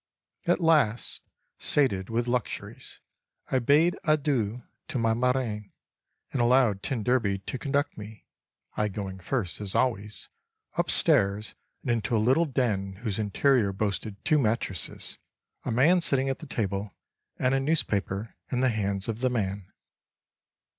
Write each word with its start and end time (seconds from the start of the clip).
At 0.47 0.59
last, 0.59 1.21
sated 1.59 2.09
with 2.09 2.27
luxuries, 2.27 2.99
I 3.51 3.59
bade 3.59 3.99
adieu 4.03 4.63
to 4.87 4.97
my 4.97 5.13
marraine 5.13 5.69
and 6.31 6.41
allowed 6.41 6.81
t 6.81 6.95
d 6.95 7.37
to 7.37 7.57
conduct 7.59 7.99
me 7.99 8.25
(I 8.75 8.87
going 8.87 9.19
first, 9.19 9.61
as 9.61 9.75
always) 9.75 10.27
upstairs 10.75 11.53
and 11.83 11.91
into 11.91 12.17
a 12.17 12.17
little 12.17 12.45
den 12.45 12.93
whose 13.03 13.19
interior 13.19 13.71
boasted 13.71 14.15
two 14.25 14.39
mattresses, 14.39 15.19
a 15.65 15.71
man 15.71 16.01
sitting 16.01 16.29
at 16.29 16.39
the 16.39 16.47
table, 16.47 16.95
and 17.37 17.53
a 17.53 17.59
newspaper 17.59 18.33
in 18.51 18.61
the 18.61 18.69
hands 18.69 19.07
of 19.07 19.19
the 19.19 19.29
man. 19.29 19.71